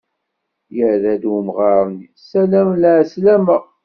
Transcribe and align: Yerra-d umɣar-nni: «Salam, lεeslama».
Yerra-d 0.75 1.23
umɣar-nni: 1.35 2.07
«Salam, 2.29 2.69
lεeslama». 2.81 3.57